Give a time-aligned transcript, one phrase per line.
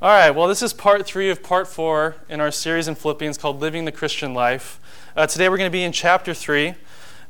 [0.00, 3.36] All right, well, this is part three of part four in our series in Philippians
[3.36, 4.78] called Living the Christian Life.
[5.16, 6.76] Uh, today we're going to be in chapter three, and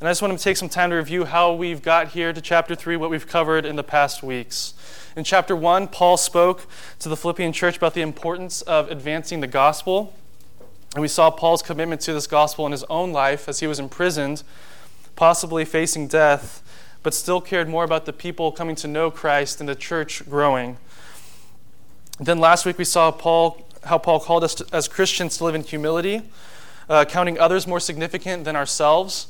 [0.02, 2.74] I just want to take some time to review how we've got here to chapter
[2.74, 4.74] three, what we've covered in the past weeks.
[5.16, 6.66] In chapter one, Paul spoke
[6.98, 10.12] to the Philippian church about the importance of advancing the gospel.
[10.94, 13.80] And we saw Paul's commitment to this gospel in his own life as he was
[13.80, 14.42] imprisoned,
[15.16, 16.62] possibly facing death,
[17.02, 20.76] but still cared more about the people coming to know Christ and the church growing.
[22.20, 25.54] Then last week we saw Paul, how Paul called us to, as Christians to live
[25.54, 26.22] in humility,
[26.88, 29.28] uh, counting others more significant than ourselves,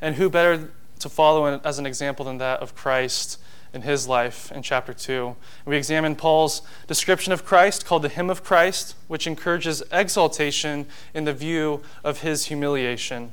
[0.00, 3.38] and who better to follow in, as an example than that of Christ
[3.74, 5.36] in his life in chapter 2.
[5.66, 11.24] We examined Paul's description of Christ called the hymn of Christ, which encourages exaltation in
[11.24, 13.32] the view of his humiliation.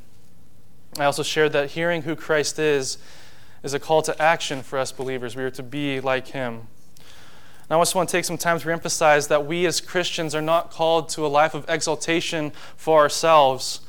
[0.98, 2.98] I also shared that hearing who Christ is
[3.64, 5.36] is a call to action for us believers.
[5.36, 6.68] We are to be like him.
[7.70, 10.42] And I just want to take some time to reemphasize that we as Christians are
[10.42, 13.82] not called to a life of exaltation for ourselves.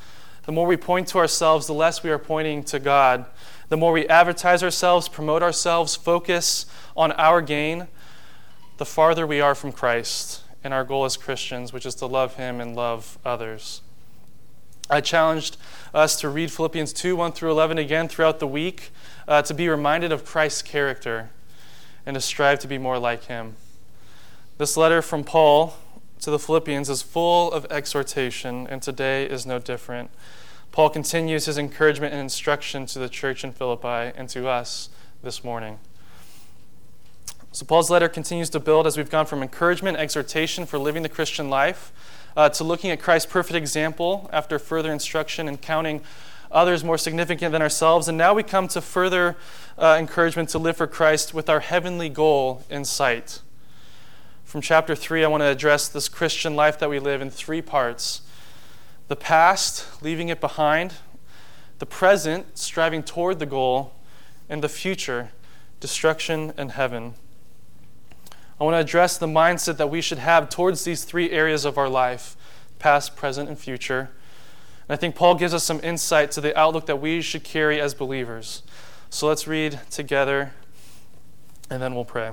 [0.45, 3.25] The more we point to ourselves, the less we are pointing to God.
[3.71, 7.89] The more we advertise ourselves, promote ourselves, focus on our gain,
[8.77, 12.37] the farther we are from Christ and our goal as Christians, which is to love
[12.37, 13.81] Him and love others.
[14.91, 15.57] I challenged
[15.95, 18.91] us to read Philippians 2 1 through 11 again throughout the week
[19.27, 21.31] uh, to be reminded of Christ's character
[22.05, 23.55] and to strive to be more like Him.
[24.61, 25.73] This letter from Paul
[26.21, 30.11] to the Philippians is full of exhortation, and today is no different.
[30.71, 34.91] Paul continues his encouragement and instruction to the church in Philippi and to us
[35.23, 35.79] this morning.
[37.53, 41.09] So, Paul's letter continues to build as we've gone from encouragement, exhortation for living the
[41.09, 41.91] Christian life,
[42.37, 46.03] uh, to looking at Christ's perfect example after further instruction and counting
[46.53, 48.09] others more significant than ourselves.
[48.09, 49.39] And now we come to further
[49.79, 53.41] uh, encouragement to live for Christ with our heavenly goal in sight
[54.51, 57.63] from chapter 3, I want to address this Christian life that we live in three
[57.63, 58.23] parts
[59.07, 60.95] the past, leaving it behind,
[61.79, 63.95] the present, striving toward the goal,
[64.49, 65.31] and the future,
[65.79, 67.15] destruction and heaven.
[68.61, 71.79] I want to address the mindset that we should have towards these three areas of
[71.79, 72.37] our life
[72.81, 74.11] past, present, and future.
[74.89, 77.81] And I think Paul gives us some insight to the outlook that we should carry
[77.81, 78.65] as believers.
[79.11, 80.55] So let's read together,
[81.71, 82.33] and then we'll pray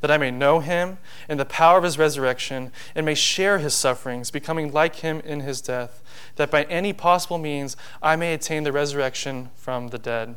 [0.00, 3.74] that I may know him in the power of his resurrection and may share his
[3.74, 6.02] sufferings, becoming like him in his death,
[6.36, 10.36] that by any possible means I may attain the resurrection from the dead.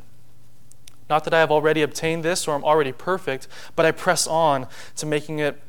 [1.09, 4.67] Not that I have already obtained this or am already perfect, but I press on
[4.95, 5.61] to making it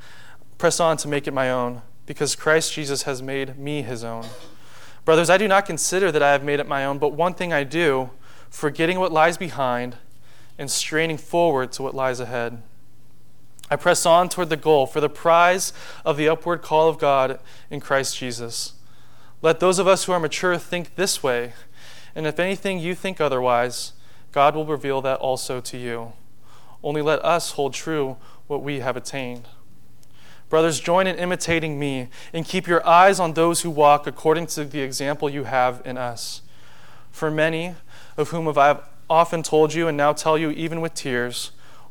[0.58, 4.24] press on to make it my own, because Christ Jesus has made me his own.
[5.04, 7.52] Brothers, I do not consider that I have made it my own, but one thing
[7.52, 8.10] I do,
[8.48, 9.96] forgetting what lies behind
[10.56, 12.62] and straining forward to what lies ahead.
[13.74, 15.72] I press on toward the goal for the prize
[16.04, 17.40] of the upward call of God
[17.72, 18.74] in Christ Jesus.
[19.42, 21.54] Let those of us who are mature think this way,
[22.14, 23.94] and if anything you think otherwise,
[24.30, 26.12] God will reveal that also to you.
[26.84, 29.48] Only let us hold true what we have attained.
[30.48, 34.64] Brothers, join in imitating me and keep your eyes on those who walk according to
[34.64, 36.42] the example you have in us.
[37.10, 37.74] For many,
[38.16, 41.50] of whom I have often told you and now tell you even with tears,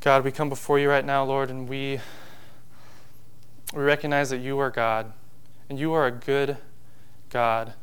[0.00, 2.00] God, we come before you right now, Lord, and we,
[3.74, 5.12] we recognize that you are God,
[5.68, 6.56] and you are a good
[7.28, 7.74] God,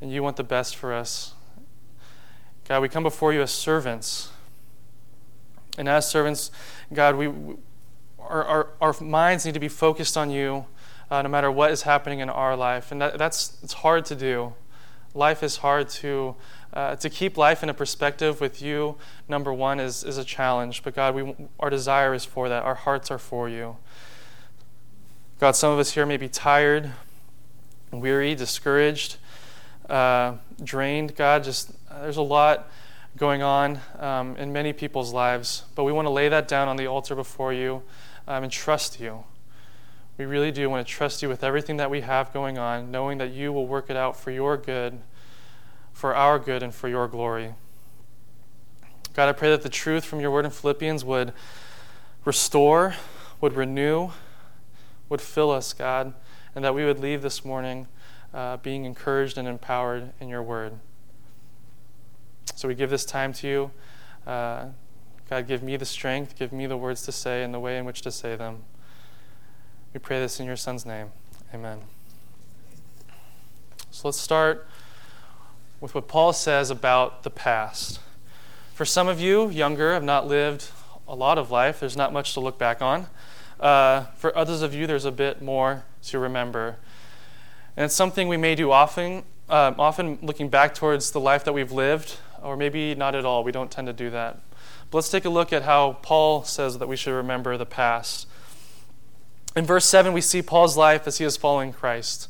[0.00, 1.34] and you want the best for us.
[2.68, 4.30] God, we come before you as servants.
[5.76, 6.52] And as servants,
[6.92, 7.32] God, we,
[8.20, 10.66] our, our, our minds need to be focused on you
[11.10, 12.92] uh, no matter what is happening in our life.
[12.92, 14.54] And that, that's it's hard to do.
[15.14, 16.36] Life is hard to
[16.76, 18.96] uh, to keep life in a perspective with you,
[19.30, 20.82] number one, is, is a challenge.
[20.82, 22.64] But God, we, our desire is for that.
[22.64, 23.78] Our hearts are for you.
[25.40, 26.92] God, some of us here may be tired.
[27.90, 29.16] weary, discouraged,
[29.88, 31.16] uh, drained.
[31.16, 32.68] God, just there's a lot
[33.16, 36.76] going on um, in many people's lives, but we want to lay that down on
[36.76, 37.82] the altar before you
[38.28, 39.24] um, and trust you.
[40.18, 43.16] We really do want to trust you with everything that we have going on, knowing
[43.16, 45.00] that you will work it out for your good,
[45.96, 47.54] for our good, and for your glory.
[49.14, 51.32] God, I pray that the truth from your word in Philippians would
[52.26, 52.94] restore,
[53.40, 54.10] would renew,
[55.08, 56.12] would fill us, God,
[56.54, 57.88] and that we would leave this morning
[58.34, 60.74] uh, being encouraged and empowered in your word.
[62.54, 63.70] So we give this time to you.
[64.26, 64.66] Uh,
[65.30, 67.86] God, give me the strength, give me the words to say and the way in
[67.86, 68.64] which to say them.
[69.94, 71.08] We pray this in your Son's name.
[71.54, 71.78] Amen.
[73.90, 74.68] So let's start
[75.80, 78.00] with what Paul says about the past.
[78.74, 80.70] For some of you, younger, have not lived
[81.08, 81.80] a lot of life.
[81.80, 83.06] There's not much to look back on.
[83.58, 86.76] Uh, for others of you, there's a bit more to remember.
[87.76, 91.52] And it's something we may do often, uh, often looking back towards the life that
[91.52, 93.44] we've lived, or maybe not at all.
[93.44, 94.40] We don't tend to do that.
[94.90, 98.26] But let's take a look at how Paul says that we should remember the past.
[99.54, 102.28] In verse 7, we see Paul's life as he is following Christ.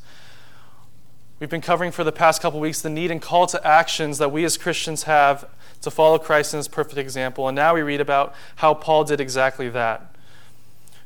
[1.38, 4.32] We've been covering for the past couple weeks the need and call to actions that
[4.32, 5.46] we as Christians have
[5.82, 7.46] to follow Christ in his perfect example.
[7.46, 10.14] And now we read about how Paul did exactly that.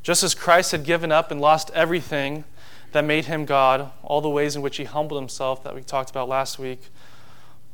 [0.05, 2.44] Just as Christ had given up and lost everything
[2.93, 6.11] that made him God, all the ways in which he humbled himself that we talked
[6.11, 6.81] about last week,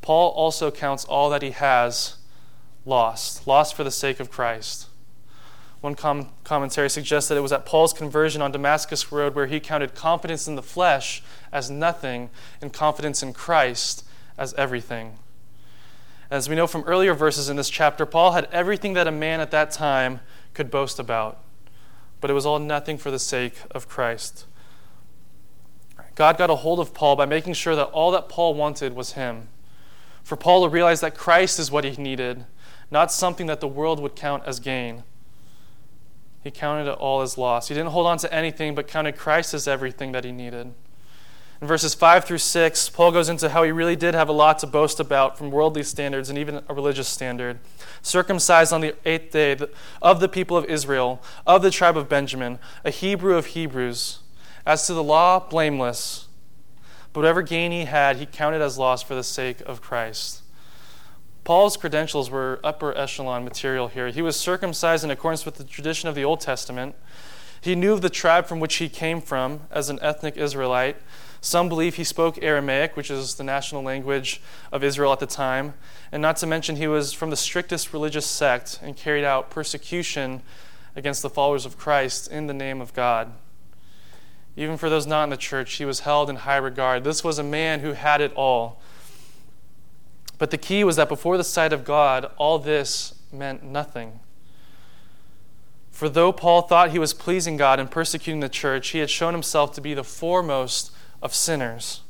[0.01, 2.15] Paul also counts all that he has
[2.87, 4.86] lost, lost for the sake of Christ.
[5.81, 9.59] One com- commentary suggests that it was at Paul's conversion on Damascus Road where he
[9.59, 11.21] counted confidence in the flesh
[11.51, 12.29] as nothing
[12.61, 14.03] and confidence in Christ
[14.37, 15.19] as everything.
[16.29, 19.39] As we know from earlier verses in this chapter, Paul had everything that a man
[19.39, 20.19] at that time
[20.53, 21.41] could boast about,
[22.19, 24.45] but it was all nothing for the sake of Christ.
[26.15, 29.13] God got a hold of Paul by making sure that all that Paul wanted was
[29.13, 29.49] him.
[30.23, 32.45] For Paul to realize that Christ is what he needed,
[32.89, 35.03] not something that the world would count as gain.
[36.47, 37.67] He counted it all as loss.
[37.67, 40.73] He didn't hold on to anything, but counted Christ as everything that he needed.
[41.61, 44.57] In verses 5 through 6, Paul goes into how he really did have a lot
[44.59, 47.59] to boast about from worldly standards and even a religious standard.
[48.01, 49.57] Circumcised on the eighth day
[50.01, 54.19] of the people of Israel, of the tribe of Benjamin, a Hebrew of Hebrews.
[54.65, 56.29] As to the law, blameless.
[57.11, 60.43] But whatever gain he had, he counted as loss for the sake of Christ.
[61.47, 64.09] Paul's credentials were upper echelon material here.
[64.09, 66.93] He was circumcised in accordance with the tradition of the Old Testament.
[67.61, 70.97] He knew of the tribe from which he came from as an ethnic Israelite.
[71.39, 74.41] Some believe he spoke Aramaic, which is the national language
[74.73, 75.75] of Israel at the time.
[76.11, 80.41] And not to mention, he was from the strictest religious sect and carried out persecution
[80.97, 83.31] against the followers of Christ in the name of God.
[84.57, 87.05] Even for those not in the church, he was held in high regard.
[87.05, 88.81] This was a man who had it all.
[90.37, 94.19] But the key was that before the sight of God, all this meant nothing.
[95.91, 99.33] For though Paul thought he was pleasing God and persecuting the church, he had shown
[99.33, 100.91] himself to be the foremost
[101.23, 102.01] of sinners.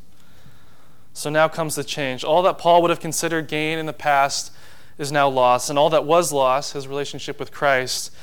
[1.14, 2.24] So now comes the change.
[2.24, 4.52] All that Paul would have considered gain in the past
[4.98, 8.14] is now lost, and all that was lost, his relationship with Christ,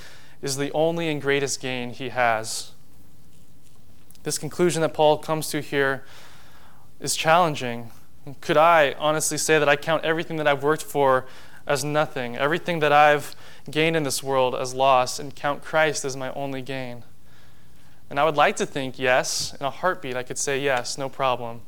[0.42, 2.72] is the only and greatest gain he has.
[4.22, 6.04] This conclusion that Paul comes to here
[7.00, 7.90] is challenging.
[8.40, 11.26] Could I honestly say that I count everything that I've worked for
[11.66, 13.36] as nothing, everything that I've
[13.70, 17.04] gained in this world as loss, and count Christ as my only gain?
[18.08, 21.08] And I would like to think yes, in a heartbeat, I could say yes, no
[21.08, 21.62] problem.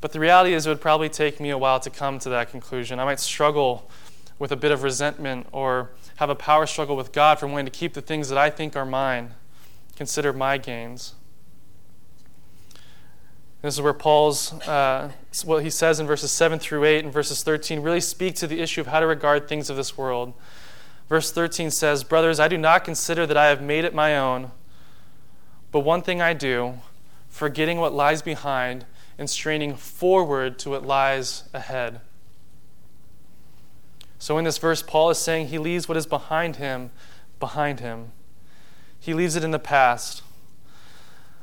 [0.00, 2.50] But the reality is, it would probably take me a while to come to that
[2.50, 2.98] conclusion.
[2.98, 3.88] I might struggle
[4.38, 7.70] with a bit of resentment or have a power struggle with God for wanting to
[7.70, 9.34] keep the things that I think are mine,
[9.94, 11.14] consider my gains.
[13.62, 15.12] This is where Paul's, uh,
[15.44, 18.60] what he says in verses 7 through 8 and verses 13 really speak to the
[18.60, 20.34] issue of how to regard things of this world.
[21.08, 24.50] Verse 13 says, Brothers, I do not consider that I have made it my own
[25.72, 26.74] but one thing I do,
[27.28, 28.84] forgetting what lies behind
[29.18, 32.02] and straining forward to what lies ahead.
[34.18, 36.90] So in this verse, Paul is saying he leaves what is behind him
[37.40, 38.12] behind him.
[39.00, 40.22] He leaves it in the past.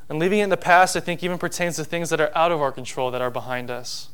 [0.09, 2.51] And leaving it in the past, I think, even pertains to things that are out
[2.51, 4.09] of our control that are behind us.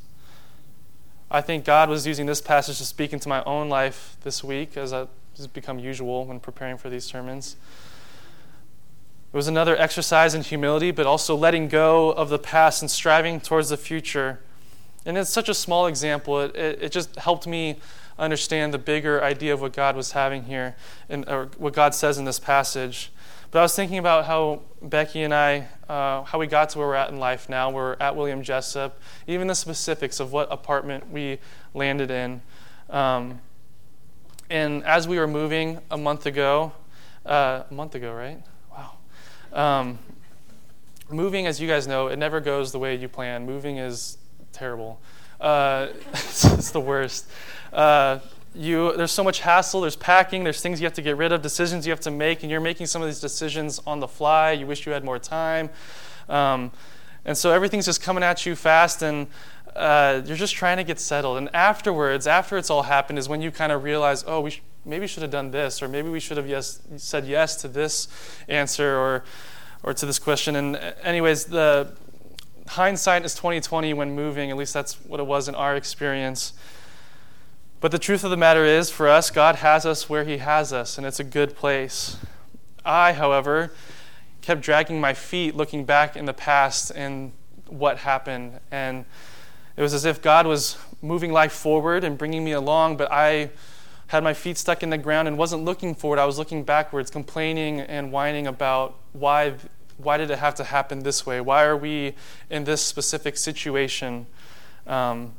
[1.32, 4.78] I think God was using this passage to speak into my own life this week,
[4.78, 7.56] as has become usual when preparing for these sermons.
[9.34, 13.40] It was another exercise in humility, but also letting go of the past and striving
[13.42, 14.40] towards the future.
[15.06, 16.42] And it's such a small example.
[16.42, 17.78] It, it, it just helped me
[18.18, 20.76] understand the bigger idea of what God was having here
[21.10, 23.12] and or what God says in this passage.
[23.52, 26.88] But I was thinking about how Becky and I, uh, how we got to where
[26.88, 27.70] we're at in life now.
[27.70, 31.40] We're at William Jessup, even the specifics of what apartment we
[31.74, 32.42] landed in.
[32.90, 33.40] Um,
[34.50, 36.74] and as we were moving a month ago,
[37.26, 38.42] uh, a month ago, right?
[38.72, 38.92] Wow.
[39.54, 40.00] Um,
[41.10, 43.46] moving, as you guys know, it never goes the way you plan.
[43.46, 44.18] Moving is
[44.52, 45.00] terrible.
[45.40, 47.28] Uh, it's, the worst.
[47.74, 48.20] Uh,
[48.56, 51.42] you, there's so much hassle, there's packing, there's things you have to get rid of,
[51.42, 54.52] decisions you have to make, and you're making some of these decisions on the fly.
[54.52, 55.70] You wish you had more time.
[56.30, 56.72] Um,
[57.26, 59.28] and so everything's just coming at you fast, and
[59.76, 61.38] uh, you're just trying to get settled.
[61.38, 64.62] And afterwards, after it's all happened, is when you kind of realize, oh, we sh-
[64.86, 68.08] maybe should have done this, or maybe we should have yes, said yes to this
[68.48, 69.24] answer, or,
[69.84, 70.56] or to this question.
[70.56, 71.92] And uh, anyways, the
[72.68, 74.50] hindsight is 2020 when moving.
[74.50, 76.54] At least that's what it was in our experience.
[77.82, 80.74] But the truth of the matter is, for us, God has us where He has
[80.74, 82.18] us, and it's a good place.
[82.84, 83.72] I, however,
[84.42, 87.32] kept dragging my feet looking back in the past and
[87.68, 88.60] what happened.
[88.72, 89.06] And
[89.76, 93.52] it was as if God was moving life forward and bringing me along, but I
[94.08, 96.20] had my feet stuck in the ground and wasn't looking forward.
[96.20, 99.56] I was looking backwards, complaining and whining about why,
[99.98, 101.42] why did it have to happen this way?
[101.42, 102.14] Why are we
[102.50, 104.28] in this specific situation?
[104.86, 105.34] Um,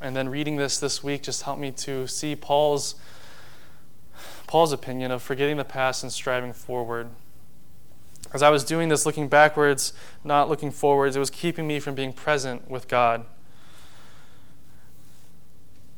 [0.00, 2.96] and then reading this this week just helped me to see Paul's
[4.46, 7.08] Paul's opinion of forgetting the past and striving forward.
[8.32, 11.94] As I was doing this, looking backwards, not looking forwards, it was keeping me from
[11.94, 13.24] being present with God.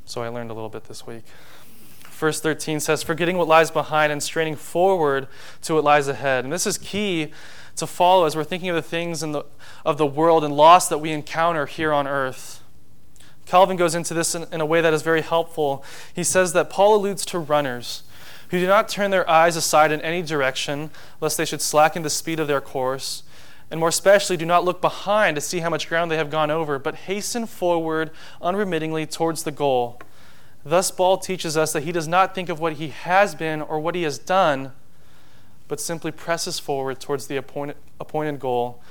[0.05, 1.25] So I learned a little bit this week.
[2.11, 5.29] Verse 13 says, Forgetting what lies behind and straining forward
[5.63, 6.45] to what lies ahead.
[6.45, 7.33] And this is key
[7.77, 9.45] to follow as we're thinking of the things in the,
[9.85, 12.58] of the world and loss that we encounter here on earth.
[13.49, 15.83] Calvin goes into this in, in, a way that is very helpful.
[16.15, 18.03] He says that Paul alludes to runners
[18.51, 22.11] who do not turn their eyes aside in any direction, lest they should slacken the
[22.11, 23.23] speed of their course,
[23.71, 26.51] and more especially do not look behind to see how much ground they have gone
[26.51, 28.11] over, but hasten forward
[28.43, 29.99] unremittingly towards the goal.
[30.63, 33.81] Thus, Paul teaches us that he does not think of what he has been or
[33.81, 34.73] what he has done,
[35.69, 38.83] but simply presses forward towards the appointed, appointed goal,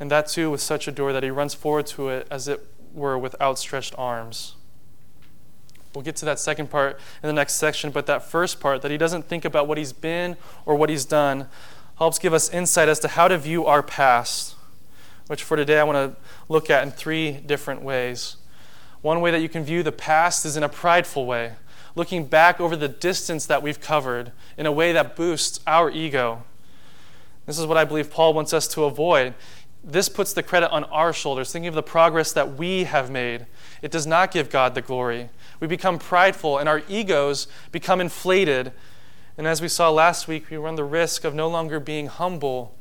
[0.00, 2.64] and that too with such a door that he runs forward to it as it
[2.94, 4.54] were with outstretched arms.
[5.94, 8.90] We'll get to that second part in the next section, but that first part, that
[8.90, 11.48] he doesn't think about what he's been or what he's done,
[11.98, 14.54] helps give us insight as to how to view our past,
[15.26, 18.36] which for today I want to look at in three different ways.
[19.00, 21.54] One way that you can view the past is in a prideful way,
[21.94, 26.44] looking back over the distance that we've covered in a way that boosts our ego.
[27.46, 29.34] This is what I believe Paul wants us to avoid
[29.88, 33.46] this puts the credit on our shoulders, thinking of the progress that we have made.
[33.80, 35.30] It does not give God the glory.
[35.60, 38.72] We become prideful and our egos become inflated.
[39.38, 42.76] And as we saw last week, we run the risk of no longer being humble,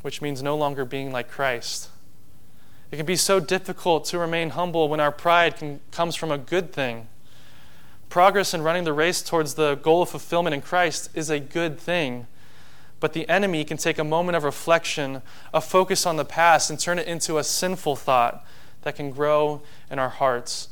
[0.00, 1.90] which means no longer being like Christ.
[2.90, 6.38] It can be so difficult to remain humble when our pride can, comes from a
[6.38, 7.08] good thing.
[8.08, 11.78] Progress in running the race towards the goal of fulfillment in Christ is a good
[11.78, 12.26] thing.
[12.98, 15.22] But the enemy can take a moment of reflection,
[15.52, 18.44] a focus on the past, and turn it into a sinful thought
[18.82, 20.68] that can grow in our hearts.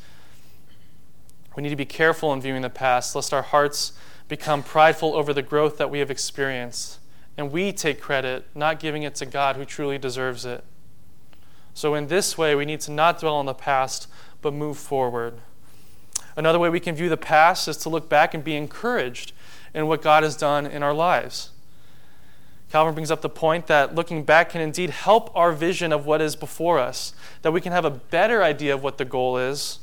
[1.56, 3.92] We need to be careful in viewing the past, lest our hearts
[4.28, 6.98] become prideful over the growth that we have experienced.
[7.36, 10.64] And we take credit, not giving it to God who truly deserves it.
[11.74, 14.06] So, in this way, we need to not dwell on the past,
[14.40, 15.40] but move forward.
[16.36, 19.32] Another way we can view the past is to look back and be encouraged
[19.74, 21.50] in what God has done in our lives.
[22.74, 26.20] Calvin brings up the point that looking back can indeed help our vision of what
[26.20, 29.78] is before us, that we can have a better idea of what the goal is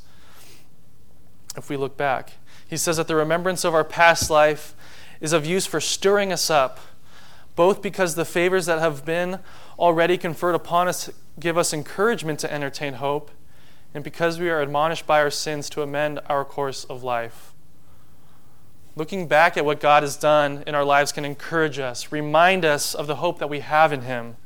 [1.56, 2.34] if we look back.
[2.68, 4.74] He says that the remembrance of our past life
[5.22, 6.80] is of use for stirring us up,
[7.56, 9.38] both because the favors that have been
[9.78, 11.08] already conferred upon us
[11.40, 13.30] give us encouragement to entertain hope,
[13.94, 17.51] and because we are admonished by our sins to amend our course of life.
[18.94, 22.94] Looking back at what God has done in our lives can encourage us, remind us
[22.94, 24.36] of the hope that we have in Him,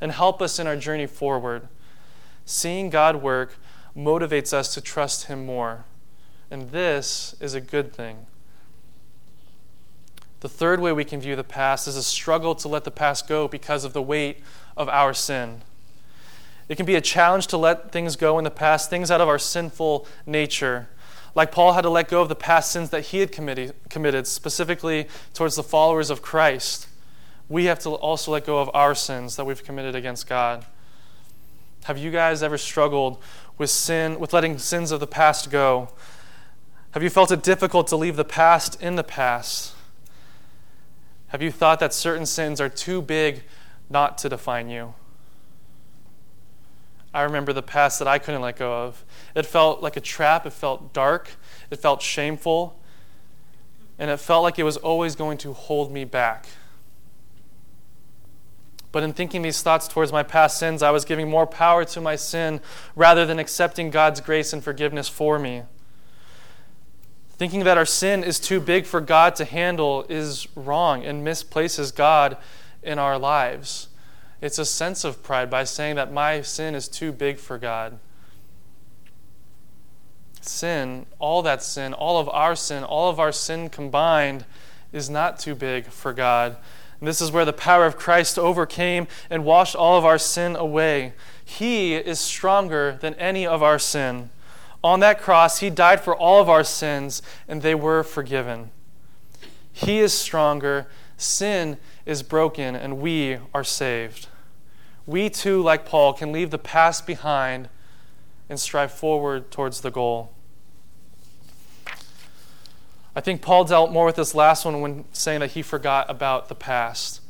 [0.00, 1.68] and help us in our journey forward.
[2.44, 3.54] Seeing God work
[3.96, 5.84] motivates us to trust Him more.
[6.50, 8.26] And this is a good thing.
[10.40, 13.28] The third way we can view the past is a struggle to let the past
[13.28, 14.38] go because of the weight
[14.76, 15.62] of our sin.
[16.68, 19.28] It can be a challenge to let things go in the past, things out of
[19.28, 20.88] our sinful nature.
[21.34, 25.08] Like Paul had to let go of the past sins that he had committed, specifically
[25.32, 26.88] towards the followers of Christ,
[27.48, 30.66] we have to also let go of our sins that we've committed against God.
[31.84, 33.22] Have you guys ever struggled
[33.58, 35.88] with sin, with letting sins of the past go?
[36.92, 39.74] Have you felt it difficult to leave the past in the past?
[41.28, 43.42] Have you thought that certain sins are too big
[43.88, 44.94] not to define you?
[47.14, 49.04] I remember the past that I couldn't let go of.
[49.34, 51.30] It felt like a trap, it felt dark,
[51.70, 52.78] it felt shameful,
[53.98, 56.46] and it felt like it was always going to hold me back.
[58.92, 62.00] But in thinking these thoughts towards my past sins, I was giving more power to
[62.00, 62.60] my sin
[62.94, 65.62] rather than accepting God's grace and forgiveness for me.
[67.30, 71.90] Thinking that our sin is too big for God to handle is wrong and misplaces
[71.90, 72.36] God
[72.82, 73.88] in our lives.
[74.42, 77.98] It's a sense of pride by saying that my sin is too big for God.
[80.44, 84.44] Sin, all that sin, all of our sin, all of our sin combined,
[84.92, 86.56] is not too big for God.
[86.98, 90.54] And this is where the power of Christ overcame and washed all of our sin
[90.54, 91.14] away.
[91.44, 94.30] He is stronger than any of our sin.
[94.84, 98.70] On that cross, He died for all of our sins, and they were forgiven.
[99.72, 104.28] He is stronger, sin is broken, and we are saved.
[105.06, 107.68] We too, like Paul, can leave the past behind
[108.52, 110.30] and strive forward towards the goal.
[113.16, 116.48] I think Paul dealt more with this last one when saying that he forgot about
[116.50, 117.22] the past.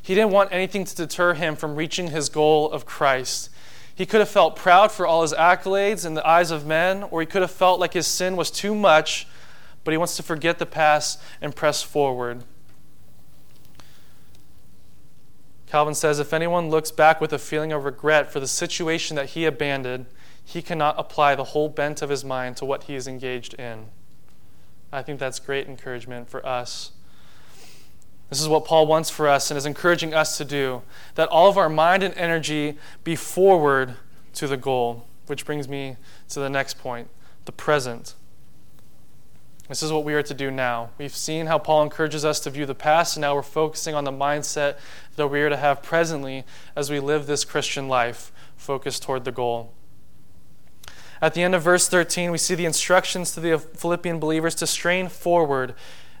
[0.00, 3.50] He didn't want anything to deter him from reaching his goal of Christ.
[3.94, 7.20] He could have felt proud for all his accolades in the eyes of men, or
[7.20, 9.26] he could have felt like his sin was too much,
[9.84, 12.42] but he wants to forget the past and press forward.
[15.66, 19.30] Calvin says if anyone looks back with a feeling of regret for the situation that
[19.30, 20.06] he abandoned,
[20.44, 23.86] he cannot apply the whole bent of his mind to what he is engaged in.
[24.92, 26.92] I think that's great encouragement for us
[28.30, 30.82] this is what Paul wants for us and is encouraging us to do
[31.16, 33.96] that all of our mind and energy be forward
[34.34, 35.96] to the goal, which brings me
[36.30, 37.08] to the next point
[37.44, 38.14] the present.
[39.68, 40.90] This is what we are to do now.
[40.96, 44.04] We've seen how Paul encourages us to view the past, and now we're focusing on
[44.04, 44.78] the mindset
[45.16, 46.44] that we are to have presently
[46.76, 49.72] as we live this Christian life, focused toward the goal.
[51.22, 54.66] At the end of verse 13, we see the instructions to the Philippian believers to
[54.66, 55.74] strain forward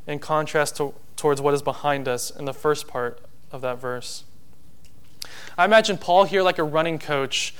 [0.06, 4.24] in contrast to, towards what is behind us in the first part of that verse.
[5.56, 7.54] I imagine Paul here like a running coach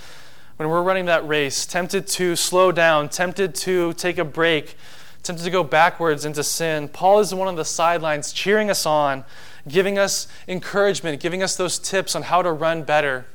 [0.57, 4.77] when we're running that race, tempted to slow down, tempted to take a break,
[5.23, 6.89] tempted to go backwards into sin.
[6.89, 9.25] Paul is one of the sidelines cheering us on,
[9.67, 13.27] giving us encouragement, giving us those tips on how to run better,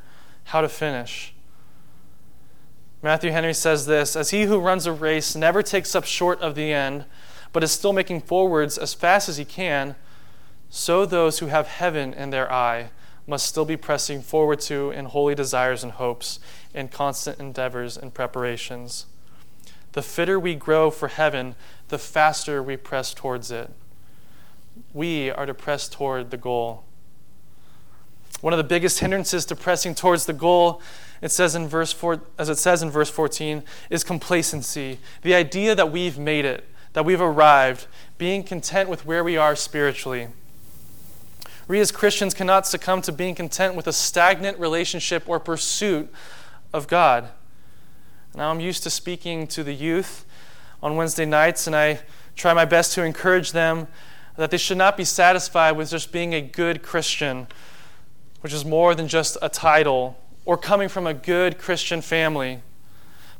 [0.45, 1.34] how to finish.
[3.05, 6.55] Matthew Henry says this As he who runs a race never takes up short of
[6.55, 7.05] the end,
[7.53, 9.95] but is still making forwards as fast as he can,
[10.71, 12.89] so those who have heaven in their eye
[13.27, 16.39] must still be pressing forward to in holy desires and hopes,
[16.73, 19.05] in constant endeavors and preparations.
[19.91, 21.53] The fitter we grow for heaven,
[21.89, 23.69] the faster we press towards it.
[24.95, 26.85] We are to press toward the goal.
[28.41, 30.81] One of the biggest hindrances to pressing towards the goal,
[31.21, 34.99] it says in verse four, as it says in verse 14, is complacency.
[35.21, 39.55] The idea that we've made it, that we've arrived, being content with where we are
[39.55, 40.27] spiritually.
[41.67, 46.13] We as Christians cannot succumb to being content with a stagnant relationship or pursuit
[46.73, 47.29] of God.
[48.35, 50.25] Now, I'm used to speaking to the youth
[50.83, 52.01] on Wednesday nights, and I
[52.35, 53.87] try my best to encourage them
[54.35, 57.47] that they should not be satisfied with just being a good Christian,
[58.41, 62.61] which is more than just a title, or coming from a good Christian family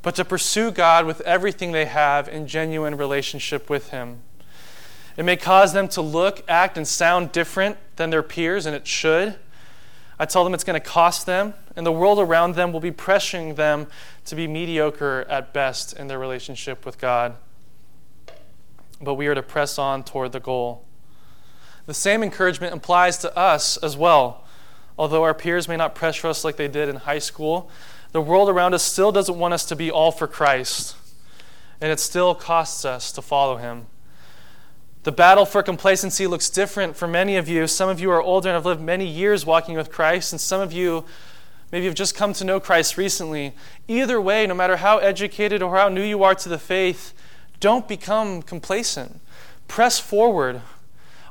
[0.05, 4.19] but to pursue God with everything they have in genuine relationship with Him.
[5.17, 8.85] It may cause them to look, act, and sound different than their peers, and it
[8.85, 9.35] should.
[10.19, 12.91] I tell them it's going to cost them, and the world around them will be
[12.91, 13.87] pressuring them
[14.25, 17.35] to be mediocre at best in their relationship with God.
[19.01, 20.85] But we are to press on toward the goal.
[21.87, 24.44] The same encouragement applies to us as well.
[24.97, 27.69] Although our peers may not pressure us like they did in high school,
[28.11, 30.95] the world around us still doesn't want us to be all for Christ,
[31.81, 33.87] and it still costs us to follow Him.
[35.03, 37.67] The battle for complacency looks different for many of you.
[37.67, 40.61] Some of you are older and have lived many years walking with Christ, and some
[40.61, 41.03] of you
[41.71, 43.53] maybe have just come to know Christ recently.
[43.87, 47.13] Either way, no matter how educated or how new you are to the faith,
[47.59, 49.19] don't become complacent.
[49.67, 50.61] Press forward.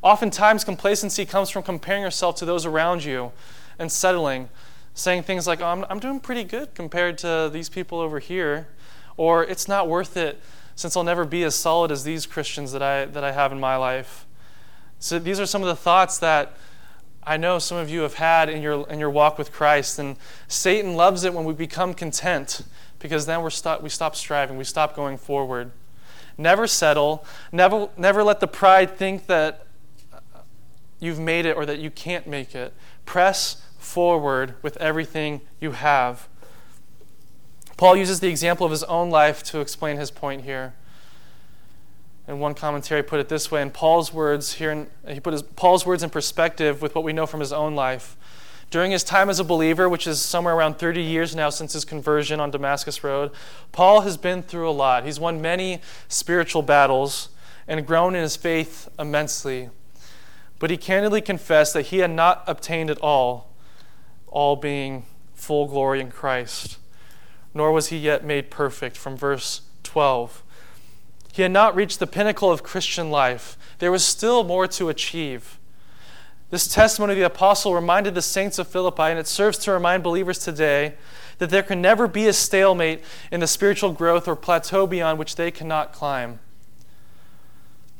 [0.03, 3.33] Oftentimes, complacency comes from comparing yourself to those around you
[3.79, 4.49] and settling
[4.95, 8.69] saying things like, oh, I'm, I'm doing pretty good compared to these people over here,
[9.17, 10.41] or it's not worth it
[10.77, 13.61] since I'll never be as solid as these Christians that I, that I have in
[13.61, 14.27] my life.
[14.99, 16.57] So these are some of the thoughts that
[17.25, 19.99] I know some of you have had in your, in your walk with Christ.
[19.99, 22.63] And Satan loves it when we become content
[22.99, 25.73] because then we're stop, we stop striving, we stop going forward.
[26.37, 27.25] Never settle.
[27.53, 29.67] Never, never let the pride think that
[30.99, 32.73] you've made it or that you can't make it.
[33.05, 36.29] Press forward with everything you have.
[37.77, 40.75] Paul uses the example of his own life to explain his point here.
[42.27, 45.43] And one commentary put it this way in Paul's words here in, he put his,
[45.43, 48.17] Paul's words in perspective with what we know from his own life.
[48.71, 51.85] During his time as a believer, which is somewhere around 30 years now since his
[51.85, 53.31] conversion on Damascus Road,
[53.73, 55.05] Paul has been through a lot.
[55.05, 57.29] He's won many spiritual battles
[57.69, 59.69] and grown in his faith immensely.
[60.59, 63.51] But he candidly confessed that he had not obtained it all,
[64.29, 66.79] all being full glory in Christ,
[67.53, 70.43] nor was he yet made perfect, from verse 12.
[71.33, 73.59] He had not reached the pinnacle of Christian life.
[73.79, 75.59] There was still more to achieve.
[76.51, 80.05] This testimony of the apostle reminded the saints of Philippi, and it serves to remind
[80.05, 80.95] believers today
[81.39, 85.35] that there can never be a stalemate in the spiritual growth or plateau beyond which
[85.35, 86.39] they cannot climb.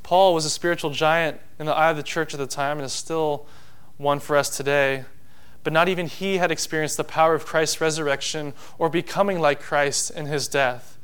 [0.05, 2.85] Paul was a spiritual giant in the eye of the church at the time and
[2.85, 3.47] is still
[3.97, 5.07] one for us today.
[5.65, 10.11] But not even he had experienced the power of Christ's resurrection or becoming like Christ
[10.11, 10.99] in his death.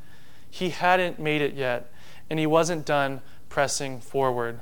[0.51, 1.91] He hadn't made it yet
[2.29, 4.61] and he wasn't done pressing forward.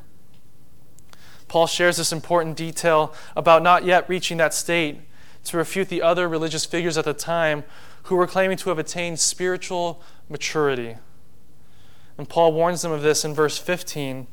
[1.49, 5.01] Paul shares this important detail about not yet reaching that state
[5.43, 7.65] to refute the other religious figures at the time
[8.03, 10.95] who were claiming to have attained spiritual maturity.
[12.19, 14.27] And Paul warns them of this in verse 15.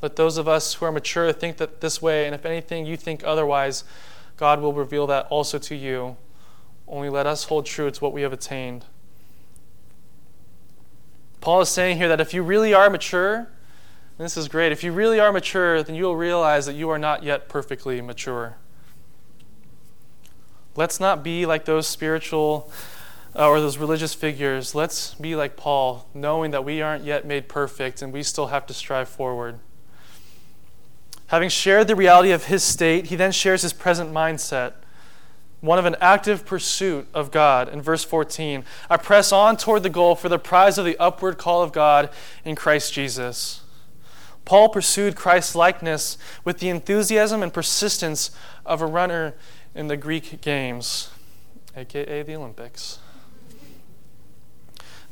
[0.00, 2.96] Let those of us who are mature think that this way, and if anything you
[2.96, 3.84] think otherwise,
[4.38, 6.16] God will reveal that also to you.
[6.88, 8.86] Only let us hold true to what we have attained.
[11.42, 13.48] Paul is saying here that if you really are mature,
[14.16, 17.22] this is great, if you really are mature, then you'll realize that you are not
[17.22, 18.56] yet perfectly mature.
[20.74, 22.72] Let's not be like those spiritual
[23.36, 24.74] uh, or those religious figures.
[24.74, 28.66] Let's be like Paul, knowing that we aren't yet made perfect and we still have
[28.66, 29.58] to strive forward.
[31.28, 34.74] Having shared the reality of his state, he then shares his present mindset
[35.60, 37.68] one of an active pursuit of God.
[37.68, 41.38] In verse 14, I press on toward the goal for the prize of the upward
[41.38, 42.10] call of God
[42.44, 43.62] in Christ Jesus.
[44.44, 48.30] Paul pursued Christ's likeness with the enthusiasm and persistence
[48.64, 49.34] of a runner
[49.74, 51.10] in the Greek games,
[51.74, 53.00] aka the Olympics.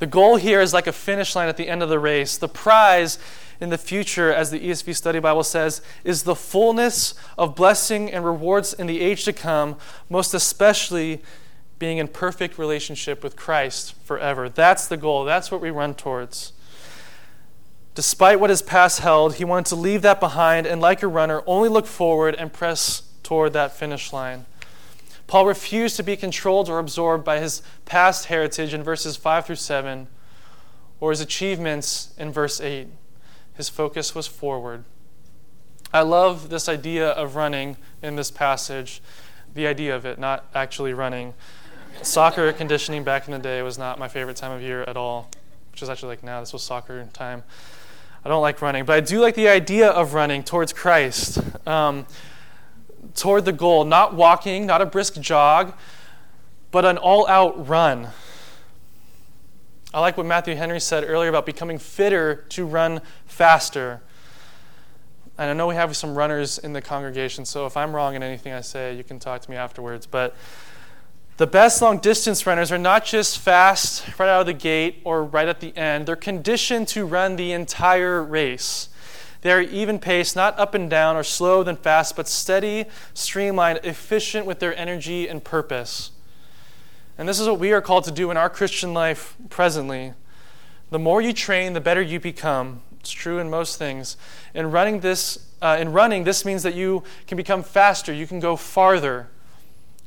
[0.04, 2.36] The goal here is like a finish line at the end of the race.
[2.36, 3.18] The prize
[3.58, 8.22] in the future, as the ESV Study Bible says, is the fullness of blessing and
[8.22, 9.76] rewards in the age to come,
[10.10, 11.22] most especially
[11.78, 14.50] being in perfect relationship with Christ forever.
[14.50, 15.24] That's the goal.
[15.24, 16.52] That's what we run towards.
[17.94, 21.42] Despite what his past held, he wanted to leave that behind and, like a runner,
[21.46, 24.44] only look forward and press toward that finish line.
[25.26, 29.56] Paul refused to be controlled or absorbed by his past heritage in verses 5 through
[29.56, 30.06] 7
[31.00, 32.88] or his achievements in verse 8.
[33.54, 34.84] His focus was forward.
[35.92, 39.00] I love this idea of running in this passage,
[39.54, 41.34] the idea of it, not actually running.
[42.02, 45.30] Soccer conditioning back in the day was not my favorite time of year at all,
[45.70, 47.44] which is actually like now, this was soccer time.
[48.24, 52.06] I don't like running, but I do like the idea of running towards Christ, um,
[53.14, 55.74] toward the goal, not walking, not a brisk jog,
[56.70, 58.08] but an all out run.
[59.92, 64.02] I like what Matthew Henry said earlier about becoming fitter to run faster.
[65.38, 68.22] And I know we have some runners in the congregation, so if I'm wrong in
[68.22, 70.06] anything I say, you can talk to me afterwards.
[70.06, 70.34] But
[71.36, 75.24] the best long distance runners are not just fast right out of the gate or
[75.24, 78.88] right at the end, they're conditioned to run the entire race.
[79.44, 83.80] They are even paced, not up and down or slow than fast, but steady, streamlined,
[83.84, 86.12] efficient with their energy and purpose.
[87.18, 90.14] And this is what we are called to do in our Christian life presently.
[90.88, 92.80] The more you train, the better you become.
[93.00, 94.16] It's true in most things.
[94.54, 98.14] In running this, uh, in running, this means that you can become faster.
[98.14, 99.28] You can go farther,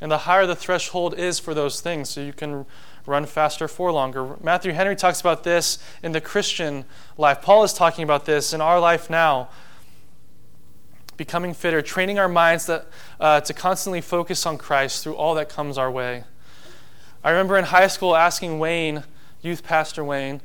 [0.01, 2.65] and the higher the threshold is for those things, so you can
[3.07, 4.35] run faster for longer.
[4.43, 6.85] Matthew Henry talks about this in the Christian
[7.17, 7.41] life.
[7.41, 9.49] Paul is talking about this in our life now.
[11.15, 12.85] Becoming fitter, training our minds that,
[13.19, 16.25] uh, to constantly focus on Christ through all that comes our way.
[17.23, 19.03] I remember in high school asking Wayne,
[19.41, 20.41] youth pastor Wayne,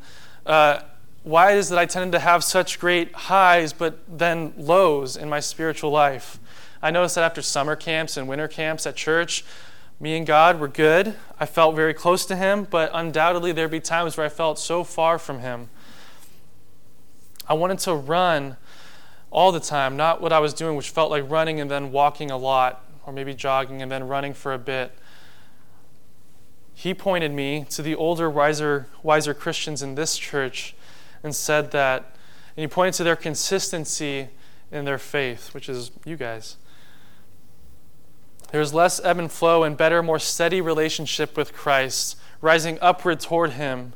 [0.47, 0.81] uh,
[1.25, 5.29] why it is that I tended to have such great highs but then lows in
[5.29, 6.39] my spiritual life.
[6.81, 9.45] I noticed that after summer camps and winter camps at church,
[10.03, 11.15] me and God were good.
[11.41, 14.85] I felt very close to Him, but undoubtedly there'd be times where I felt so
[14.85, 15.71] far from Him.
[17.49, 18.59] I wanted to run
[19.31, 22.31] all the time, not what I was doing, which felt like running and then walking
[22.31, 24.93] a lot, or maybe jogging and then running for a bit
[26.75, 30.75] he pointed me to the older, wiser, wiser Christians in this church
[31.23, 32.17] and said that,
[32.57, 34.29] and he pointed to their consistency
[34.71, 36.57] in their faith, which is you guys.
[38.53, 43.53] There's less ebb and flow and better, more steady relationship with Christ, rising upward toward
[43.53, 43.95] Him.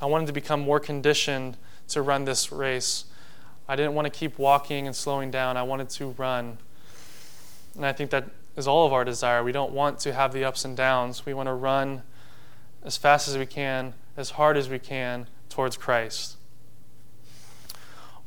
[0.00, 1.56] I wanted to become more conditioned
[1.88, 3.06] to run this race.
[3.68, 5.56] I didn't want to keep walking and slowing down.
[5.56, 6.58] I wanted to run.
[7.74, 9.42] And I think that is all of our desire.
[9.42, 11.26] We don't want to have the ups and downs.
[11.26, 12.02] We want to run
[12.84, 16.36] as fast as we can, as hard as we can towards Christ.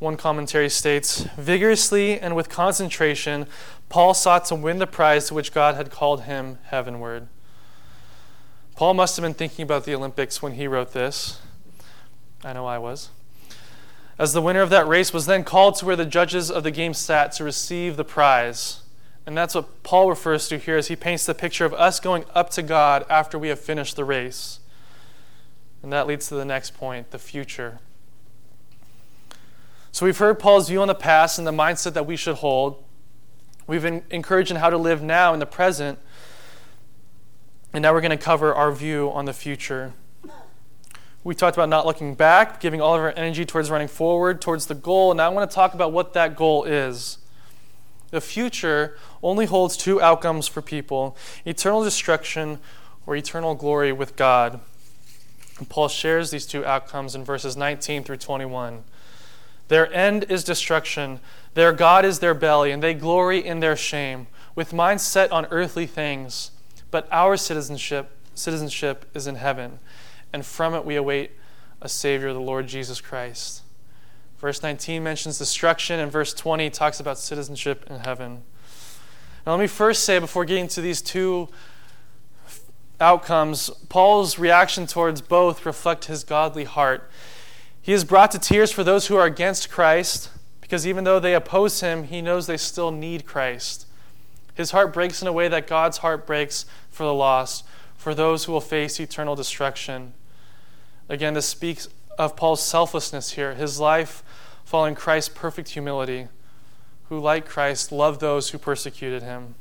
[0.03, 3.47] One commentary states Vigorously and with concentration,
[3.87, 7.29] Paul sought to win the prize to which God had called him heavenward.
[8.75, 11.39] Paul must have been thinking about the Olympics when he wrote this.
[12.43, 13.11] I know I was.
[14.19, 16.71] As the winner of that race was then called to where the judges of the
[16.71, 18.81] game sat to receive the prize.
[19.25, 22.25] And that's what Paul refers to here as he paints the picture of us going
[22.35, 24.59] up to God after we have finished the race.
[25.81, 27.79] And that leads to the next point the future.
[29.93, 32.83] So we've heard Paul's view on the past and the mindset that we should hold.
[33.67, 35.99] We've been encouraging how to live now in the present.
[37.71, 39.93] And now we're going to cover our view on the future.
[41.23, 44.65] We talked about not looking back, giving all of our energy towards running forward, towards
[44.65, 45.11] the goal.
[45.11, 47.19] And now I want to talk about what that goal is.
[48.09, 52.57] The future only holds two outcomes for people eternal destruction
[53.05, 54.59] or eternal glory with God.
[55.59, 58.85] And Paul shares these two outcomes in verses 19 through 21.
[59.67, 61.19] Their end is destruction,
[61.53, 65.45] their God is their belly, and they glory in their shame, with minds set on
[65.47, 66.51] earthly things.
[66.91, 69.79] But our citizenship, citizenship is in heaven,
[70.31, 71.31] and from it we await
[71.81, 73.61] a Savior, the Lord Jesus Christ.
[74.39, 78.43] Verse 19 mentions destruction, and verse 20 talks about citizenship in heaven.
[79.45, 81.49] Now, let me first say, before getting to these two
[82.99, 87.09] outcomes, Paul's reaction towards both reflect his godly heart.
[87.83, 90.29] He is brought to tears for those who are against Christ,
[90.61, 93.85] because even though they oppose him, he knows they still need Christ.
[94.53, 97.65] His heart breaks in a way that God's heart breaks for the lost,
[97.97, 100.13] for those who will face eternal destruction.
[101.09, 104.23] Again, this speaks of Paul's selflessness here, his life
[104.63, 106.29] following Christ's perfect humility,
[107.09, 109.55] who, like Christ, loved those who persecuted him.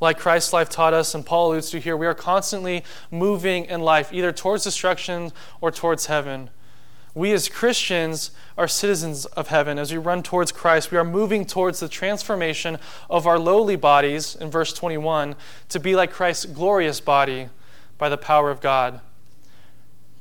[0.00, 3.80] Like Christ's life taught us, and Paul alludes to here, we are constantly moving in
[3.80, 6.50] life, either towards destruction or towards heaven.
[7.14, 9.78] We as Christians are citizens of heaven.
[9.78, 14.34] As we run towards Christ, we are moving towards the transformation of our lowly bodies,
[14.34, 15.36] in verse 21,
[15.68, 17.48] to be like Christ's glorious body
[17.98, 19.00] by the power of God.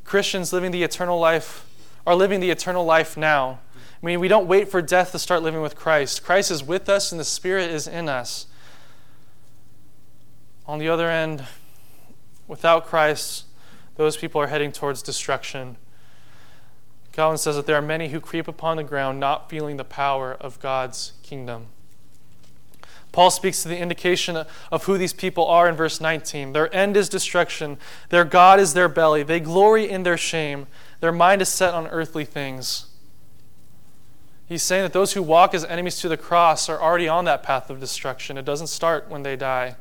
[0.04, 1.66] Christians living the eternal life
[2.06, 3.60] are living the eternal life now.
[3.76, 6.24] I mean, we don't wait for death to start living with Christ.
[6.24, 8.48] Christ is with us and the Spirit is in us.
[10.68, 11.46] On the other end,
[12.48, 13.46] without Christ,
[13.96, 15.78] those people are heading towards destruction.
[17.14, 20.34] Calvin says that there are many who creep upon the ground not feeling the power
[20.34, 21.68] of God's kingdom.
[23.12, 26.54] Paul speaks to the indication of who these people are in verse 19.
[26.54, 27.78] Their end is destruction,
[28.10, 29.22] their God is their belly.
[29.22, 30.66] They glory in their shame,
[31.00, 32.88] their mind is set on earthly things.
[34.48, 37.44] He's saying that those who walk as enemies to the cross are already on that
[37.44, 38.38] path of destruction.
[38.38, 39.76] It doesn't start when they die.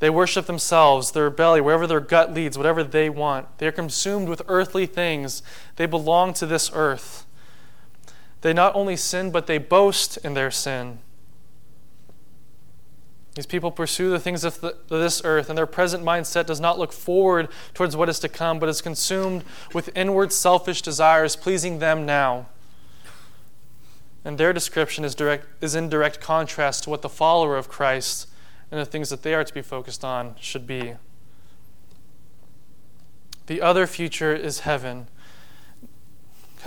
[0.00, 3.58] They worship themselves, their belly, wherever their gut leads, whatever they want.
[3.58, 5.42] They are consumed with earthly things.
[5.76, 7.26] They belong to this earth.
[8.42, 11.00] They not only sin, but they boast in their sin.
[13.34, 16.78] These people pursue the things of the, this earth, and their present mindset does not
[16.78, 21.78] look forward towards what is to come, but is consumed with inward selfish desires pleasing
[21.78, 22.46] them now.
[24.24, 28.26] And their description is, direct, is in direct contrast to what the follower of Christ
[28.70, 30.94] and the things that they are to be focused on should be.
[33.46, 35.06] The other future is heaven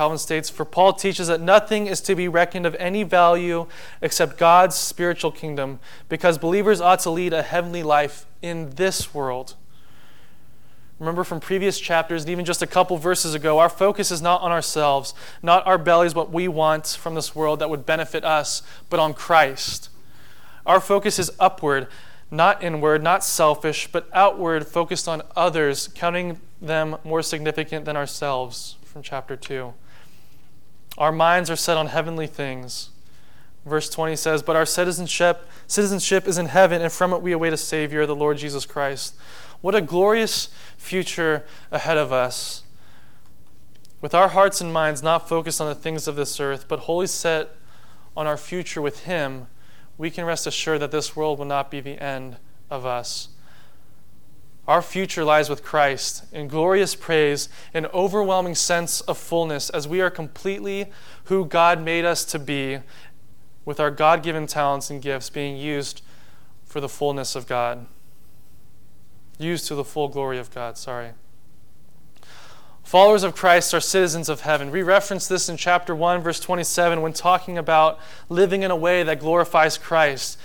[0.02, 3.68] Calvin states For Paul teaches that nothing is to be reckoned of any value
[4.02, 9.54] except God's spiritual kingdom, because believers ought to lead a heavenly life in this world.
[10.98, 14.42] Remember from previous chapters, and even just a couple verses ago, our focus is not
[14.42, 18.64] on ourselves, not our bellies, what we want from this world that would benefit us,
[18.90, 19.91] but on Christ.
[20.65, 21.88] Our focus is upward,
[22.30, 28.78] not inward, not selfish, but outward, focused on others, counting them more significant than ourselves
[28.84, 29.74] from chapter 2.
[30.97, 32.89] Our minds are set on heavenly things.
[33.65, 37.54] Verse 20 says, But our citizenship, citizenship is in heaven, and from it we await
[37.54, 39.15] a Savior, the Lord Jesus Christ.
[39.62, 42.63] What a glorious future ahead of us.
[44.02, 47.06] With our hearts and minds not focused on the things of this earth, but wholly
[47.06, 47.56] set
[48.17, 49.45] on our future with Him,
[50.02, 52.38] we can rest assured that this world will not be the end
[52.72, 53.28] of us.
[54.68, 60.02] Our future lies with Christ in glorious praise, an overwhelming sense of fullness as we
[60.02, 60.88] are completely
[61.26, 62.80] who God made us to be,
[63.64, 66.02] with our God given talents and gifts being used
[66.66, 67.86] for the fullness of God.
[69.38, 71.12] Used to the full glory of God, sorry.
[72.92, 74.70] Followers of Christ are citizens of heaven.
[74.70, 79.02] We reference this in chapter 1, verse 27, when talking about living in a way
[79.02, 80.38] that glorifies Christ,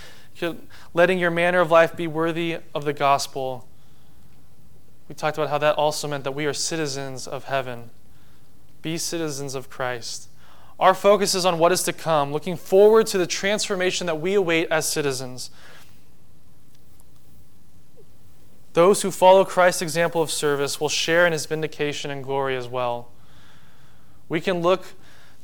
[0.93, 3.67] letting your manner of life be worthy of the gospel.
[5.09, 7.89] We talked about how that also meant that we are citizens of heaven.
[8.81, 10.29] Be citizens of Christ.
[10.79, 14.35] Our focus is on what is to come, looking forward to the transformation that we
[14.35, 15.51] await as citizens.
[18.77, 22.67] Those who follow Christ's example of service will share in his vindication and glory as
[22.67, 23.09] well.
[24.29, 24.93] We can look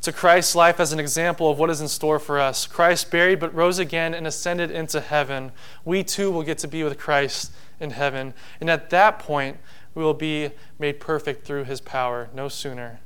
[0.03, 2.67] to Christ's life as an example of what is in store for us.
[2.67, 5.51] Christ buried but rose again and ascended into heaven.
[5.83, 8.35] We too will get to be with Christ in heaven.
[8.61, 9.57] And at that point,
[9.95, 12.99] we will be made perfect through his power, no sooner.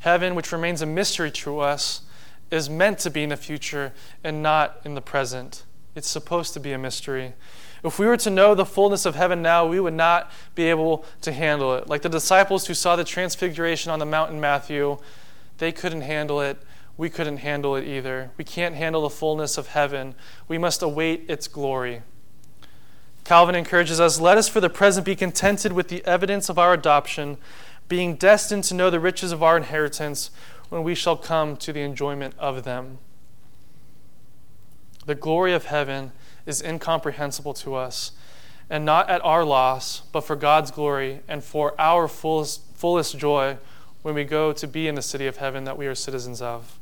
[0.00, 2.02] Heaven, which remains a mystery to us,
[2.50, 5.64] is meant to be in the future and not in the present.
[5.94, 7.32] It's supposed to be a mystery.
[7.84, 11.04] If we were to know the fullness of heaven now, we would not be able
[11.22, 11.88] to handle it.
[11.88, 14.98] Like the disciples who saw the transfiguration on the mountain, Matthew,
[15.58, 16.58] they couldn't handle it.
[16.96, 18.30] We couldn't handle it either.
[18.36, 20.14] We can't handle the fullness of heaven.
[20.48, 22.02] We must await its glory.
[23.24, 26.72] Calvin encourages us let us for the present be contented with the evidence of our
[26.72, 27.36] adoption,
[27.88, 30.30] being destined to know the riches of our inheritance
[30.68, 32.98] when we shall come to the enjoyment of them.
[35.06, 36.12] The glory of heaven
[36.46, 38.12] is incomprehensible to us,
[38.70, 43.58] and not at our loss, but for God's glory and for our fullest, fullest joy
[44.02, 46.78] when we go to be in the city of heaven that we are citizens of.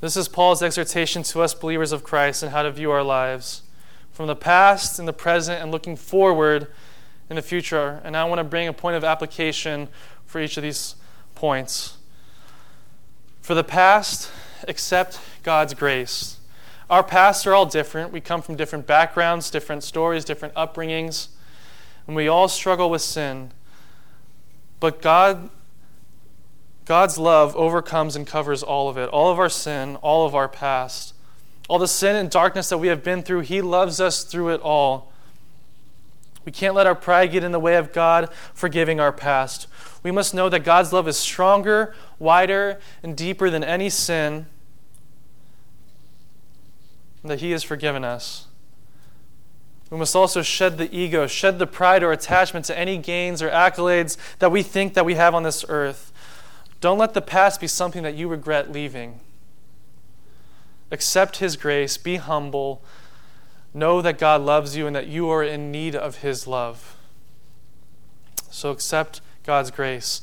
[0.00, 3.62] This is Paul's exhortation to us believers of Christ and how to view our lives
[4.10, 6.68] from the past and the present and looking forward
[7.28, 8.00] in the future.
[8.02, 9.88] And I want to bring a point of application
[10.24, 10.94] for each of these
[11.34, 11.98] points.
[13.42, 14.30] For the past,
[14.66, 16.39] accept God's grace.
[16.90, 18.12] Our pasts are all different.
[18.12, 21.28] We come from different backgrounds, different stories, different upbringings,
[22.08, 23.52] and we all struggle with sin.
[24.80, 25.50] But God
[26.86, 30.48] God's love overcomes and covers all of it, all of our sin, all of our
[30.48, 31.14] past.
[31.68, 34.60] All the sin and darkness that we have been through, He loves us through it
[34.60, 35.12] all.
[36.44, 39.68] We can't let our pride get in the way of God forgiving our past.
[40.02, 44.46] We must know that God's love is stronger, wider, and deeper than any sin
[47.24, 48.46] that He has forgiven us.
[49.90, 53.50] We must also shed the ego, shed the pride or attachment to any gains or
[53.50, 56.12] accolades that we think that we have on this earth.
[56.80, 59.20] Don't let the past be something that you regret leaving.
[60.92, 62.82] Accept His grace, be humble,
[63.74, 66.96] know that God loves you and that you are in need of His love.
[68.50, 70.22] So accept God's grace.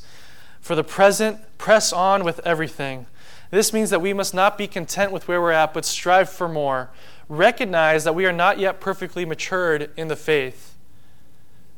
[0.60, 3.06] For the present, press on with everything.
[3.50, 6.48] This means that we must not be content with where we're at, but strive for
[6.48, 6.90] more.
[7.28, 10.74] Recognize that we are not yet perfectly matured in the faith.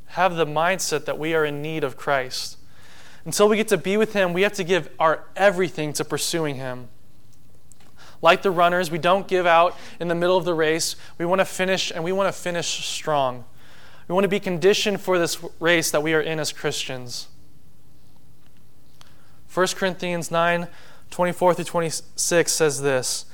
[0.07, 2.57] Have the mindset that we are in need of Christ.
[3.25, 6.57] Until we get to be with Him, we have to give our everything to pursuing
[6.57, 6.89] Him.
[8.23, 10.97] Like the runners, we don't give out in the middle of the race.
[11.19, 13.45] We want to finish, and we want to finish strong.
[14.09, 17.29] We want to be conditioned for this race that we are in as Christians.
[19.53, 20.69] 1 Corinthians 9
[21.11, 23.27] 24 through 26 says this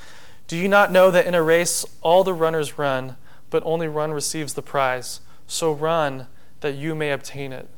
[0.48, 3.16] Do you not know that in a race all the runners run,
[3.50, 5.20] but only one receives the prize?
[5.46, 6.26] So run
[6.60, 7.68] that you may obtain it.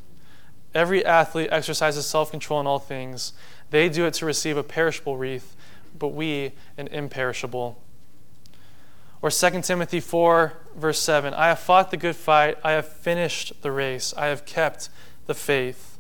[0.75, 3.33] Every athlete exercises self control in all things.
[3.71, 5.57] They do it to receive a perishable wreath,
[5.99, 7.83] but we an imperishable.
[9.21, 13.63] Or 2 Timothy 4, verse 7 I have fought the good fight, I have finished
[13.63, 14.89] the race, I have kept
[15.27, 15.99] the faith.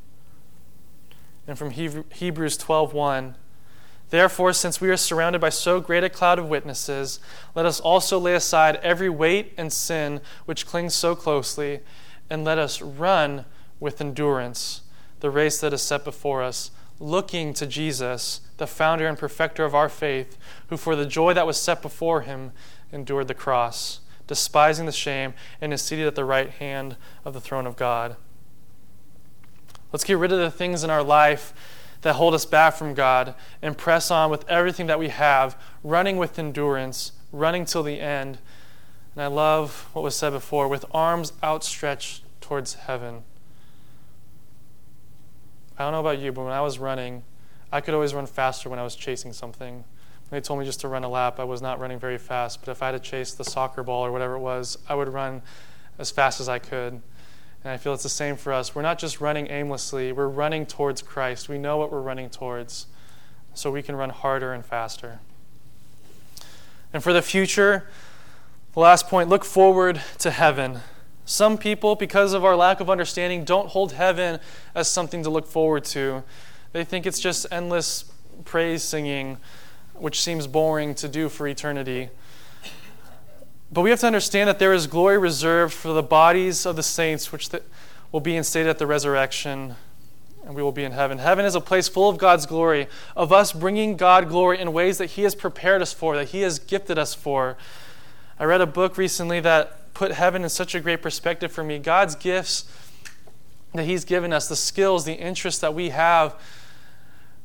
[1.46, 3.34] And from Hebrews 12, 1,
[4.10, 7.20] Therefore, since we are surrounded by so great a cloud of witnesses,
[7.54, 11.80] let us also lay aside every weight and sin which clings so closely,
[12.30, 13.44] and let us run
[13.80, 14.82] with endurance
[15.20, 19.74] the race that is set before us, looking to Jesus, the founder and perfecter of
[19.74, 22.52] our faith, who for the joy that was set before him
[22.92, 27.40] endured the cross, despising the shame, and is seated at the right hand of the
[27.40, 28.16] throne of God.
[29.92, 31.52] Let's get rid of the things in our life
[32.02, 36.16] that hold us back from God and press on with everything that we have, running
[36.16, 38.38] with endurance, running till the end.
[39.14, 43.22] And I love what was said before with arms outstretched towards heaven.
[45.76, 47.22] I don't know about you, but when I was running,
[47.70, 49.84] I could always run faster when I was chasing something.
[50.30, 51.40] They told me just to run a lap.
[51.40, 54.04] I was not running very fast, but if I had to chase the soccer ball
[54.04, 55.42] or whatever it was, I would run
[55.98, 57.00] as fast as I could.
[57.68, 58.74] And I feel it's the same for us.
[58.74, 61.50] We're not just running aimlessly, we're running towards Christ.
[61.50, 62.86] We know what we're running towards,
[63.52, 65.20] so we can run harder and faster.
[66.94, 67.86] And for the future,
[68.72, 70.80] the last point look forward to heaven.
[71.26, 74.40] Some people, because of our lack of understanding, don't hold heaven
[74.74, 76.24] as something to look forward to.
[76.72, 78.10] They think it's just endless
[78.46, 79.36] praise singing,
[79.92, 82.08] which seems boring to do for eternity.
[83.70, 86.82] But we have to understand that there is glory reserved for the bodies of the
[86.82, 87.50] saints, which
[88.10, 89.76] will be instated at the resurrection,
[90.44, 91.18] and we will be in heaven.
[91.18, 94.96] Heaven is a place full of God's glory, of us bringing God glory in ways
[94.96, 97.58] that He has prepared us for, that He has gifted us for.
[98.38, 101.78] I read a book recently that put heaven in such a great perspective for me.
[101.78, 102.64] God's gifts
[103.74, 106.34] that He's given us, the skills, the interests that we have,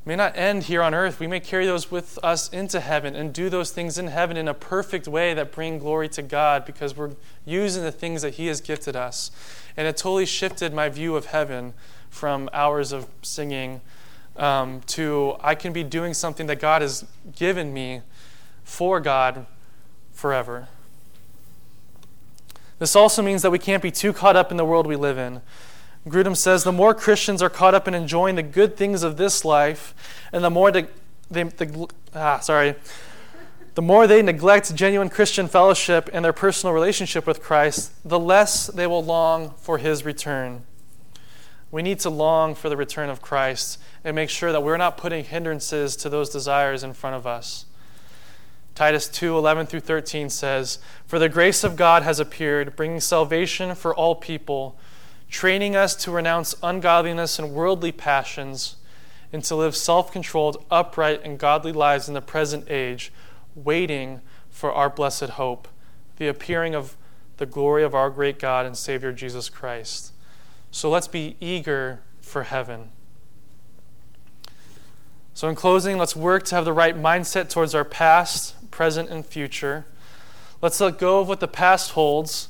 [0.04, 1.18] may not end here on earth.
[1.18, 4.48] We may carry those with us into heaven and do those things in heaven in
[4.48, 7.12] a perfect way that bring glory to God because we're
[7.46, 9.30] using the things that He has gifted us.
[9.76, 11.72] And it totally shifted my view of heaven
[12.10, 13.80] from hours of singing
[14.36, 18.02] um, to I can be doing something that God has given me
[18.62, 19.46] for God
[20.12, 20.68] forever.
[22.78, 25.16] This also means that we can't be too caught up in the world we live
[25.16, 25.40] in.
[26.06, 29.44] Grudem says the more Christians are caught up in enjoying the good things of this
[29.44, 29.94] life,
[30.32, 30.86] and the more they,
[31.30, 31.50] they
[32.14, 32.74] ah, sorry,
[33.74, 38.66] the more they neglect genuine Christian fellowship and their personal relationship with Christ, the less
[38.66, 40.62] they will long for His return.
[41.70, 44.96] We need to long for the return of Christ and make sure that we're not
[44.96, 47.66] putting hindrances to those desires in front of us.
[48.76, 53.74] Titus 2 11 through 13 says, For the grace of God has appeared, bringing salvation
[53.74, 54.76] for all people
[55.28, 58.76] training us to renounce ungodliness and worldly passions,
[59.32, 63.12] and to live self controlled, upright, and godly lives in the present age,
[63.54, 64.20] waiting
[64.50, 65.66] for our blessed hope,
[66.16, 66.96] the appearing of
[67.38, 70.12] the glory of our great God and Savior Jesus Christ.
[70.70, 72.90] So let's be eager for heaven.
[75.34, 79.26] So, in closing, let's work to have the right mindset towards our past, present, and
[79.26, 79.84] future.
[80.62, 82.48] Let's let go of what the past holds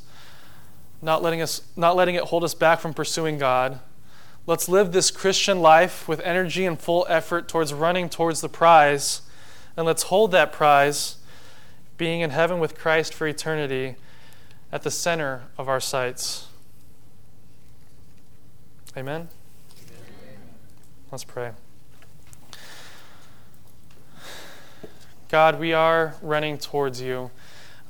[1.04, 3.78] not letting, us, not letting it hold us back from pursuing God.
[4.46, 9.20] Let's live this Christian life with energy and full effort towards running towards the prize.
[9.76, 11.16] And let's hold that prize,
[11.98, 13.96] being in heaven with Christ for eternity,
[14.72, 16.46] at the center of our sights.
[18.96, 19.28] Amen?
[19.28, 19.28] Amen.
[21.12, 21.50] Let's pray.
[25.28, 27.30] God, we are running towards you.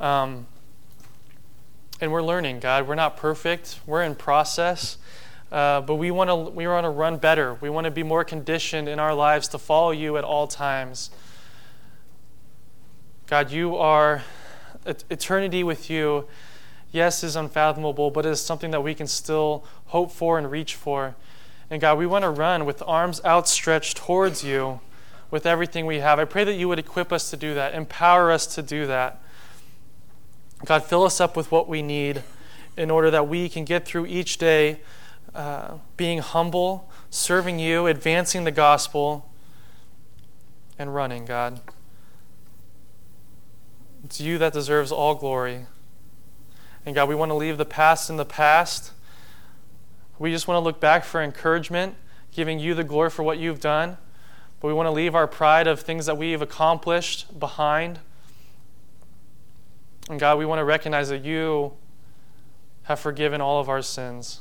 [0.01, 0.47] Um,
[2.01, 2.89] and we're learning, God.
[2.89, 3.81] We're not perfect.
[3.87, 4.99] We're in process.
[5.53, 7.55] Uh, but we want to we want to run better.
[7.55, 11.11] We want to be more conditioned in our lives to follow you at all times.
[13.27, 14.23] God, you are
[14.85, 16.27] eternity with you.
[16.91, 20.75] Yes, is unfathomable, but it is something that we can still hope for and reach
[20.75, 21.15] for.
[21.71, 24.81] And God, we want to run with arms outstretched towards you
[25.31, 26.19] with everything we have.
[26.19, 29.21] I pray that you would equip us to do that, empower us to do that.
[30.65, 32.23] God, fill us up with what we need
[32.77, 34.81] in order that we can get through each day
[35.35, 39.31] uh, being humble, serving you, advancing the gospel,
[40.79, 41.61] and running, God.
[44.05, 45.67] It's you that deserves all glory.
[46.87, 48.93] And God, we want to leave the past in the past.
[50.19, 51.95] We just want to look back for encouragement,
[52.31, 53.97] giving you the glory for what you've done.
[54.61, 58.01] But we want to leave our pride of things that we've accomplished behind.
[60.09, 61.73] And God, we want to recognize that you
[62.85, 64.41] have forgiven all of our sins.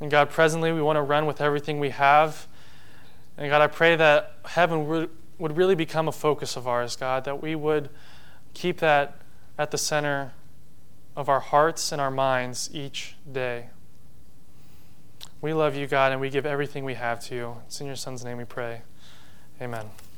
[0.00, 2.46] And God, presently, we want to run with everything we have.
[3.36, 4.86] And God, I pray that heaven
[5.38, 7.90] would, really become a focus of ours, God, that we would
[8.54, 9.20] keep that
[9.56, 10.32] at the center
[11.16, 13.70] of our hearts and our minds each day.
[15.40, 17.56] We love you, God, and we give everything we have to you.
[17.66, 18.82] It's in your Son's name we pray.
[19.60, 19.98] Amen.